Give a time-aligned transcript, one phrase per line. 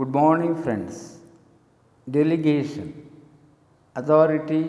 [0.00, 1.18] Good morning, friends.
[2.10, 2.86] Delegation,
[3.96, 4.64] authority,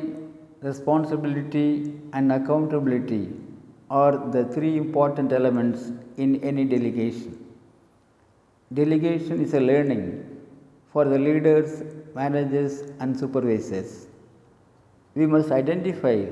[0.61, 3.29] responsibility, and accountability
[3.89, 7.37] are the three important elements in any delegation.
[8.73, 10.03] Delegation is a learning
[10.91, 14.07] for the leaders, managers, and supervisors.
[15.15, 16.25] We must identify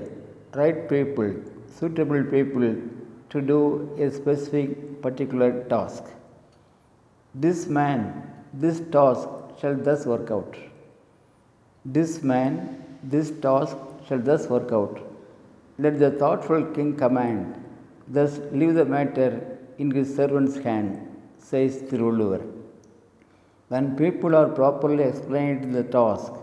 [0.55, 1.35] right people,
[1.79, 2.75] suitable people
[3.29, 3.61] to do
[3.97, 6.03] a specific particular task.
[7.33, 9.27] This man, this task
[9.59, 10.55] shall thus work out.
[11.85, 13.77] This man, this task
[14.07, 14.99] shall thus work out.
[15.77, 17.63] Let the thoughtful king command,
[18.07, 22.45] thus leave the matter in his servant's hand, says Thiruvalluvar.
[23.69, 26.33] When people are properly explained the task,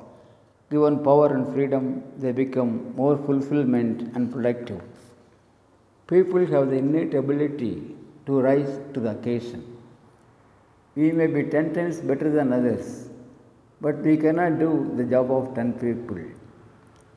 [0.71, 4.81] given power and freedom, they become more fulfillment and productive.
[6.07, 7.97] People have the innate ability
[8.27, 9.76] to rise to the occasion.
[10.97, 13.11] We may be 10 times better than others,
[13.81, 16.21] but we cannot do the job of 10 people.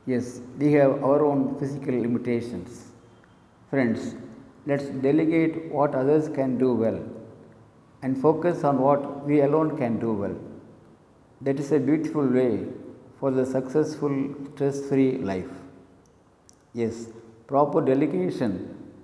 [0.05, 2.91] Yes, we have our own physical limitations.
[3.69, 4.15] Friends,
[4.65, 6.99] let's delegate what others can do well
[8.01, 10.35] and focus on what we alone can do well.
[11.41, 12.65] That is a beautiful way
[13.19, 15.51] for the successful, stress free life.
[16.73, 17.07] Yes,
[17.47, 18.53] proper delegation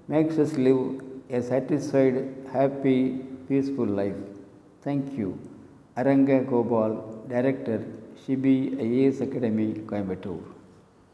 [0.09, 2.15] makes us live a satisfied,
[2.51, 4.34] happy, peaceful life.
[4.85, 5.29] Thank you.
[5.97, 7.79] Aranga Gopal, Director,
[8.23, 10.43] Shibi IAS Academy, Coimbatore.